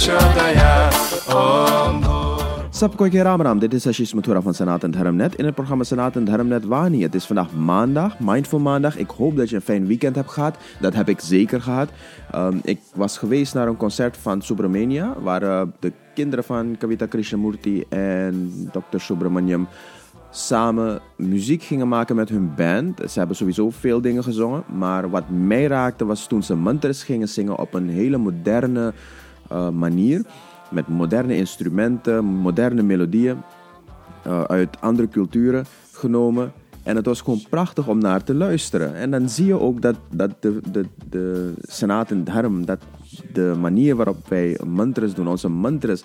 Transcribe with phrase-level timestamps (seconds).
[0.00, 0.88] Chodaya
[1.28, 2.00] Om
[2.70, 6.24] Sapko Ram, dit is Ashish Mathura van Sanat en Dharmnet in het programma Sanat en
[6.24, 7.02] Dharmnet Wani.
[7.02, 8.96] Het is vandaag maandag, Mindful Maandag.
[8.96, 10.56] Ik hoop dat je een fijn weekend hebt gehad.
[10.80, 11.88] Dat heb ik zeker gehad.
[12.34, 17.06] Um, ik was geweest naar een concert van Subramania, waar uh, de kinderen van Kavita
[17.06, 18.98] Krishnamurti en Dr.
[18.98, 19.68] Subramaniam
[20.30, 23.00] samen muziek gingen maken met hun band.
[23.10, 27.28] Ze hebben sowieso veel dingen gezongen, maar wat mij raakte was toen ze mantras gingen
[27.28, 28.92] zingen op een hele moderne
[29.78, 30.24] manier
[30.70, 33.36] met moderne instrumenten, moderne melodieën
[34.26, 36.52] uh, uit andere culturen genomen.
[36.82, 38.94] En het was gewoon prachtig om naar te luisteren.
[38.94, 42.82] En dan zie je ook dat, dat de, de, de Senaat en Dharm, dat
[43.32, 46.04] de manier waarop wij mantras doen, onze mantras,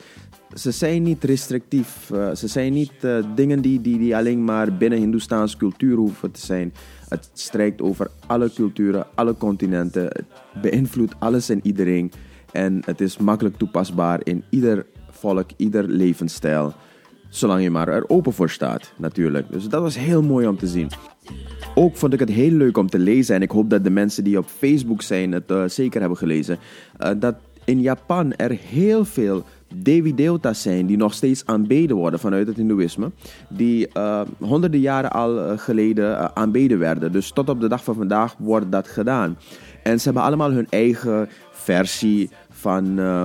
[0.53, 2.09] ze zijn niet restrictief.
[2.14, 2.92] Uh, ze zijn niet
[3.36, 6.73] dingen die, die, die alleen maar binnen Hindoestaanse cultuur hoeven te zijn.
[7.09, 10.03] Het strijkt over alle culturen, alle continenten.
[10.03, 10.25] Het
[10.61, 12.11] beïnvloedt alles en iedereen.
[12.56, 16.73] En het is makkelijk toepasbaar in ieder volk, ieder levensstijl.
[17.30, 19.52] Zolang je maar er open voor staat, natuurlijk.
[19.52, 20.89] Dus dat was heel mooi om te zien.
[21.76, 23.36] Ook vond ik het heel leuk om te lezen.
[23.36, 26.58] En ik hoop dat de mensen die op Facebook zijn het uh, zeker hebben gelezen.
[27.00, 29.44] Uh, dat in Japan er heel veel
[29.76, 33.11] Devi Deotas zijn die nog steeds aanbeden worden vanuit het Hindoeïsme.
[33.50, 37.11] Die uh, honderden jaren al geleden aanbeden werden.
[37.11, 39.38] Dus tot op de dag van vandaag wordt dat gedaan.
[39.83, 41.30] En ze hebben allemaal hun eigen
[41.66, 43.23] versie van, uh,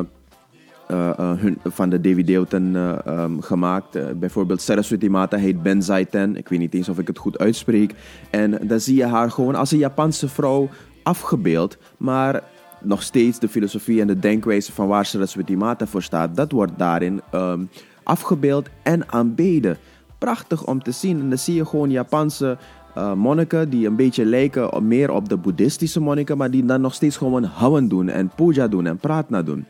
[0.91, 2.75] uh, hun, van de DVD-ten
[3.07, 4.19] um, gemaakt.
[4.19, 6.37] bijvoorbeeld Saraswati Mata heet Benzaiten.
[6.37, 7.95] Ik weet niet eens of ik het goed uitspreek.
[8.31, 10.69] En dan zie je haar gewoon als een Japanse vrouw
[11.03, 11.77] afgebeeld.
[11.97, 12.43] Maar
[12.83, 16.73] nog steeds de filosofie en de denkwijze van waar Saraswati Mata voor staat, dat wordt
[16.77, 17.69] daarin um,
[18.03, 19.79] afgebeeld en aanbeden.
[20.19, 21.21] Prachtig om te zien.
[21.21, 22.59] En dan zie je gewoon Japanse
[22.97, 26.95] uh, monniken die een beetje lijken meer op de boeddhistische monniken, maar die dan nog
[26.95, 29.65] steeds gewoon hawan doen en puja doen en pratna doen.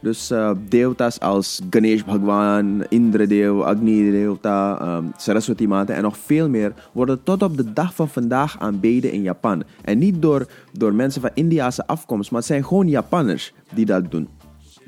[0.00, 6.48] Dus uh, deotas als Ganesh Bhagwan, Indradev, Agni Devta, um, Saraswati Mata en nog veel
[6.48, 9.62] meer worden tot op de dag van vandaag aanbeden in Japan.
[9.84, 14.10] En niet door, door mensen van Indiase afkomst, maar het zijn gewoon Japanners die dat
[14.10, 14.28] doen.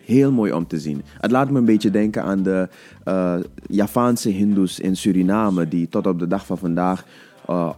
[0.05, 1.03] Heel mooi om te zien.
[1.21, 2.69] Het laat me een beetje denken aan de
[3.09, 3.35] uh,
[3.67, 7.05] Javaanse Hindoes in Suriname, die tot op de dag van vandaag
[7.51, 7.71] uh,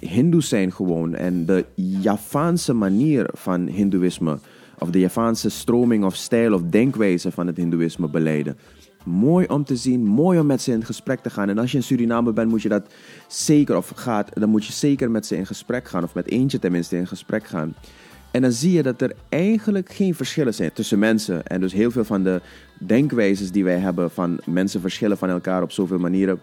[0.00, 1.14] Hindoes zijn gewoon.
[1.14, 4.38] En de Javaanse manier van Hindoeïsme,
[4.78, 8.56] of de Javaanse stroming of stijl of denkwijze van het Hindoeïsme beleiden.
[9.04, 11.48] Mooi om te zien, mooi om met ze in gesprek te gaan.
[11.48, 12.92] En als je in Suriname bent, moet je dat
[13.28, 16.58] zeker, of gaat, dan moet je zeker met ze in gesprek gaan, of met eentje
[16.58, 17.74] tenminste in gesprek gaan.
[18.30, 21.46] En dan zie je dat er eigenlijk geen verschillen zijn tussen mensen.
[21.46, 22.40] En dus heel veel van de
[22.78, 26.40] denkwijzes die wij hebben van mensen verschillen van elkaar op zoveel manieren,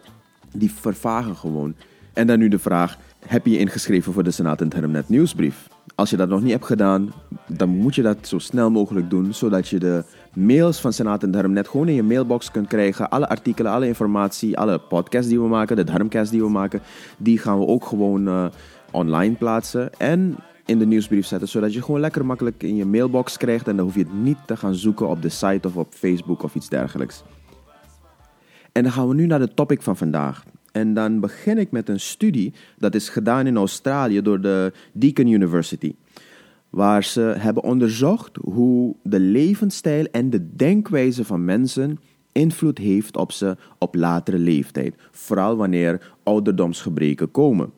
[0.53, 1.75] die vervagen gewoon.
[2.17, 5.67] En dan nu de vraag: heb je je ingeschreven voor de Senaat Internet nieuwsbrief?
[5.95, 7.13] Als je dat nog niet hebt gedaan,
[7.47, 11.67] dan moet je dat zo snel mogelijk doen, zodat je de mails van Senaat Internet
[11.67, 13.09] gewoon in je mailbox kunt krijgen.
[13.09, 16.81] Alle artikelen, alle informatie, alle podcasts die we maken, de Dharmcast die we maken,
[17.17, 18.45] die gaan we ook gewoon uh,
[18.91, 20.35] online plaatsen en
[20.65, 23.85] in de nieuwsbrief zetten, zodat je gewoon lekker makkelijk in je mailbox krijgt en dan
[23.85, 26.69] hoef je het niet te gaan zoeken op de site of op Facebook of iets
[26.69, 27.23] dergelijks.
[28.71, 30.43] En dan gaan we nu naar de topic van vandaag.
[30.71, 35.27] En dan begin ik met een studie dat is gedaan in Australië door de Deakin
[35.27, 35.95] University.
[36.69, 41.99] Waar ze hebben onderzocht hoe de levensstijl en de denkwijze van mensen
[42.31, 44.95] invloed heeft op ze op latere leeftijd.
[45.11, 47.71] Vooral wanneer ouderdomsgebreken komen.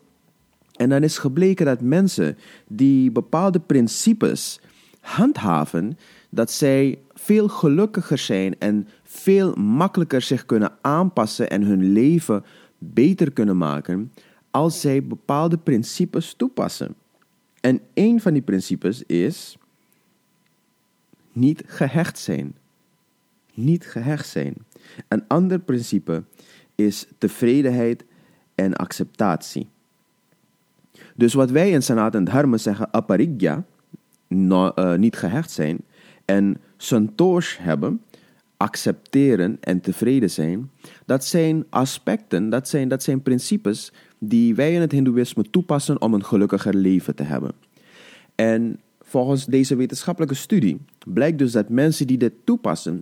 [0.75, 4.61] En dan is gebleken dat mensen die bepaalde principes
[4.99, 5.97] handhaven,
[6.29, 12.43] dat zij veel gelukkiger zijn en veel makkelijker zich kunnen aanpassen en hun leven
[12.79, 14.11] beter kunnen maken
[14.51, 16.95] als zij bepaalde principes toepassen.
[17.61, 19.57] En een van die principes is
[21.31, 22.55] niet gehecht zijn.
[23.53, 24.53] Niet gehecht zijn.
[25.07, 26.23] Een ander principe
[26.75, 28.05] is tevredenheid
[28.55, 29.67] en acceptatie.
[31.15, 33.63] Dus wat wij in Sanat en Dharma zeggen, aparigya,
[34.27, 35.79] uh, niet gehecht zijn,
[36.25, 38.01] en santosh hebben,
[38.59, 40.71] accepteren en tevreden zijn,
[41.05, 46.13] dat zijn aspecten, dat zijn, dat zijn principes die wij in het Hindoeïsme toepassen om
[46.13, 47.51] een gelukkiger leven te hebben.
[48.35, 53.01] En volgens deze wetenschappelijke studie blijkt dus dat mensen die dit toepassen,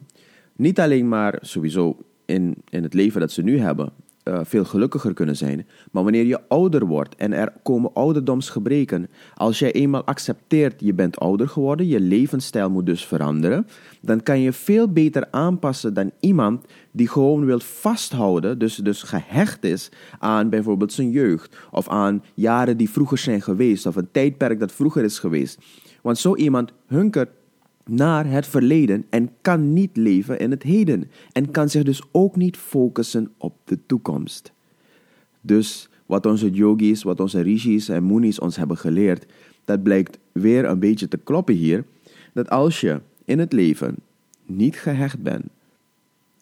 [0.56, 3.92] niet alleen maar sowieso in, in het leven dat ze nu hebben,
[4.28, 5.68] uh, veel gelukkiger kunnen zijn.
[5.92, 11.20] Maar wanneer je ouder wordt en er komen ouderdomsgebreken, als jij eenmaal accepteert je bent
[11.20, 13.68] ouder geworden, je levensstijl moet dus veranderen,
[14.02, 19.64] dan kan je veel beter aanpassen dan iemand die gewoon wil vasthouden, dus, dus gehecht
[19.64, 19.90] is
[20.20, 24.72] aan bijvoorbeeld zijn jeugd of aan jaren die vroeger zijn geweest of een tijdperk dat
[24.72, 25.60] vroeger is geweest.
[26.02, 27.30] Want zo iemand hunkert
[27.88, 31.12] naar het verleden en kan niet leven in het heden.
[31.31, 34.51] En kan zich dus ook niet focussen op de toekomst.
[35.42, 39.25] Dus wat onze yogis, wat onze rishis en munis ons hebben geleerd,
[39.66, 41.86] dat blijkt weer een beetje te kloppen hier.
[42.34, 43.95] Dat als je in het leven
[44.45, 45.45] niet gehecht bent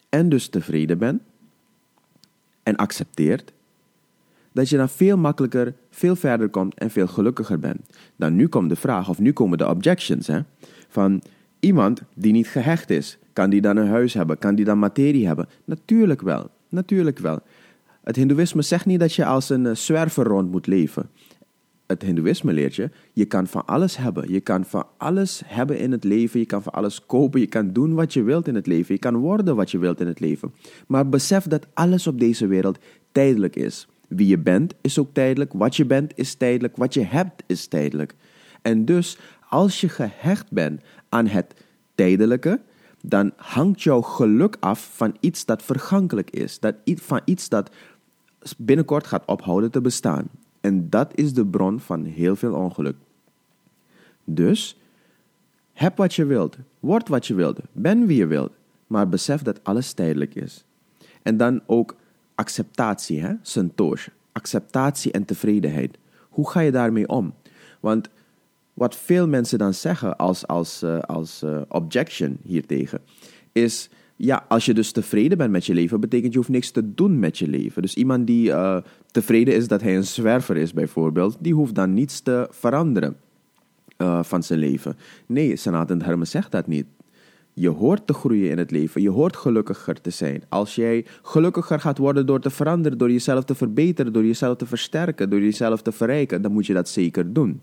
[0.08, 1.22] en dus tevreden bent
[2.62, 3.52] en accepteert,
[4.52, 7.80] dat je dan veel makkelijker, veel verder komt en veel gelukkiger bent.
[8.16, 10.40] Dan nu komt de vraag, of nu komen de objections, hè,
[10.88, 11.22] van
[11.60, 13.18] iemand die niet gehecht is.
[13.32, 14.38] Kan die dan een huis hebben?
[14.38, 15.48] Kan die dan materie hebben?
[15.64, 17.42] Natuurlijk wel, natuurlijk wel.
[18.02, 21.10] Het Hindoeïsme zegt niet dat je als een eh, zwerver rond moet leven.
[21.86, 24.32] Het Hindoeïsme leert je, je kan van alles hebben.
[24.32, 26.40] Je kan van alles hebben in het leven.
[26.40, 27.40] Je kan van alles kopen.
[27.40, 28.94] Je kan doen wat je wilt in het leven.
[28.94, 30.54] Je kan worden wat je wilt in het leven.
[30.86, 32.78] Maar besef dat alles op deze wereld
[33.12, 33.88] tijdelijk is.
[34.08, 35.52] Wie je bent is ook tijdelijk.
[35.52, 36.76] Wat je bent is tijdelijk.
[36.76, 38.14] Wat je hebt is tijdelijk.
[38.62, 39.18] En dus,
[39.48, 40.80] als je gehecht bent
[41.16, 41.54] aan het
[41.94, 42.60] tijdelijke,
[43.02, 46.60] dan hangt jouw geluk af van iets dat vergankelijk is.
[46.60, 47.70] Dat, van iets dat
[48.56, 50.28] binnenkort gaat ophouden te bestaan.
[50.60, 52.96] En dat is de bron van heel veel ongeluk.
[54.24, 54.78] Dus,
[55.72, 58.52] heb wat je wilt, word wat je wilt, ben wie je wilt,
[58.86, 60.64] maar besef dat alles tijdelijk is.
[61.22, 61.96] En dan ook
[62.34, 63.34] acceptatie, hè?
[63.42, 65.98] santosh, acceptatie en tevredenheid.
[66.28, 67.34] Hoe ga je daarmee om?
[67.80, 68.08] Want
[68.76, 73.00] wat veel mensen dan zeggen als, als, uh, als uh, objection hiertegen,
[73.52, 76.94] is ja, als je dus tevreden bent met je leven, betekent je hoeft niks te
[76.94, 77.82] doen met je leven.
[77.82, 78.76] Dus iemand die uh,
[79.10, 83.16] tevreden is dat hij een zwerver is, bijvoorbeeld, die hoeft dan niets te veranderen
[84.20, 84.96] van zijn leven.
[85.26, 86.86] Nee, Sanatan Dharma zegt dat niet.
[87.58, 89.02] Je hoort te groeien in het leven.
[89.02, 90.42] Je hoort gelukkiger te zijn.
[90.48, 94.66] Als jij gelukkiger gaat worden door te veranderen, door jezelf te verbeteren, door jezelf te
[94.66, 97.60] versterken, door jezelf te verrijken, dan moet je dat zeker doen.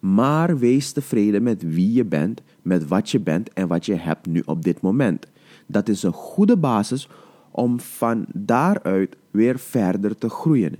[0.00, 4.26] Maar wees tevreden met wie je bent, met wat je bent en wat je hebt
[4.26, 5.26] nu op dit moment.
[5.66, 7.08] Dat is een goede basis
[7.50, 10.76] om van daaruit weer verder te groeien.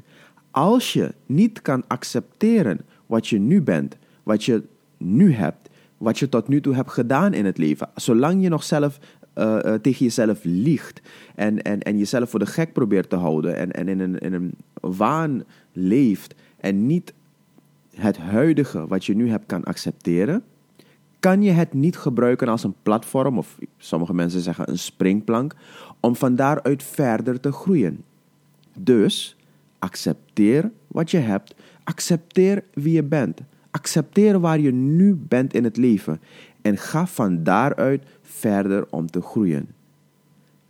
[0.51, 4.63] Als je niet kan accepteren wat je nu bent, wat je
[4.97, 8.63] nu hebt, wat je tot nu toe hebt gedaan in het leven, zolang je nog
[8.63, 8.99] zelf
[9.35, 11.01] uh, uh, tegen jezelf liegt
[11.35, 14.33] en, en, en jezelf voor de gek probeert te houden en, en in, een, in
[14.33, 17.13] een waan leeft en niet
[17.95, 20.43] het huidige wat je nu hebt kan accepteren,
[21.21, 25.55] kan je het niet gebruiken als een platform, of sommige mensen zeggen een springplank,
[26.01, 28.05] om van daaruit verder te groeien.
[28.79, 29.37] Dus
[29.79, 31.55] accepteer wat je hebt,
[31.85, 36.21] accepteer wie je bent, accepteer waar je nu bent in het leven
[36.63, 39.69] en ga van daaruit verder om te groeien.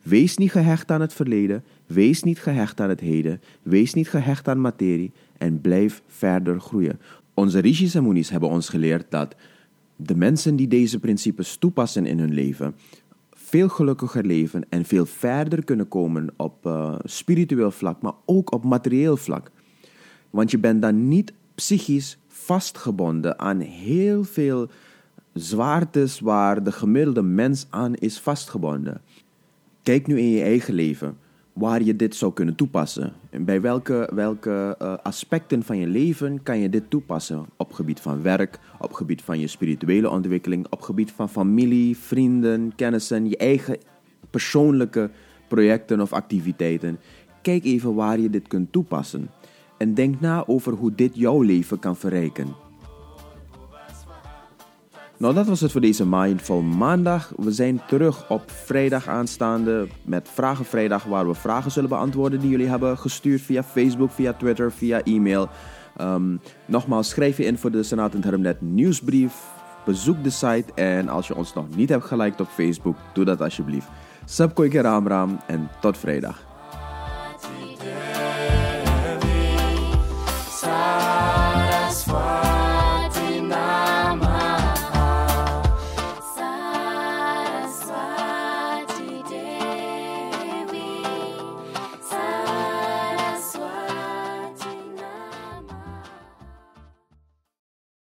[0.03, 4.49] Wees niet gehecht aan het verleden, wees niet gehecht aan het heden, wees niet gehecht
[4.49, 7.01] aan materie en blijf verder groeien.
[7.35, 9.35] Onze rishis en munis hebben ons geleerd dat
[9.97, 12.75] de mensen die deze principes toepassen in hun leven
[13.49, 18.65] veel gelukkiger leven en veel verder kunnen komen op uh, spiritueel vlak, maar ook op
[18.65, 19.51] materieel vlak.
[20.31, 24.69] Want je bent dan niet psychisch vastgebonden aan heel veel
[25.33, 29.01] zwaartes waar de gemiddelde mens aan is vastgebonden.
[29.83, 31.17] Kijk nu in je eigen leven
[31.53, 33.13] waar je dit zou kunnen toepassen.
[33.31, 37.47] En bij welke, welke uh, aspecten van je leven kan je dit toepassen?
[37.57, 42.73] Op gebied van werk, op gebied van je spirituele ontwikkeling, op gebied van familie, vrienden,
[42.77, 43.79] kennissen, je eigen
[44.31, 45.11] persoonlijke
[45.49, 46.99] projecten of activiteiten.
[47.43, 49.29] Kijk even waar je dit kunt toepassen.
[49.79, 52.47] En denk na over hoe dit jouw leven kan verrijken.
[55.19, 57.33] Nou, dat was het voor deze Mindful Maandag.
[57.37, 62.51] We zijn terug op vrijdag aanstaande met Vragen Vrijdag, waar we vragen zullen beantwoorden die
[62.51, 65.49] jullie hebben gestuurd via Facebook, via Twitter, via e-mail.
[66.01, 69.47] Um, nogmaals, schrijf je in voor de Senaat Internet nieuwsbrief.
[69.85, 73.41] Bezoek de site en als je ons nog niet hebt geliked op Facebook, doe dat
[73.41, 73.89] alsjeblieft.
[74.25, 76.48] Subkoike Raam Raam en tot vrijdag.